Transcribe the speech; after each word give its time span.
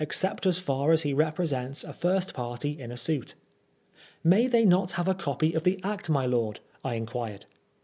75 0.01 0.15
cept 0.15 0.43
so 0.55 0.59
far 0.63 0.91
as 0.91 1.03
he 1.03 1.13
represents 1.13 1.83
a 1.83 1.93
first 1.93 2.33
party 2.33 2.71
in 2.79 2.91
a 2.91 2.97
suit. 2.97 3.35
May 4.23 4.47
they 4.47 4.65
not 4.65 4.93
have 4.93 5.07
a 5.07 5.13
copy 5.13 5.53
of 5.53 5.63
the 5.63 5.79
Act, 5.83 6.09
my 6.09 6.25
lord?" 6.25 6.59
I 6.83 6.95
in 6.95 7.05
quired. 7.05 7.45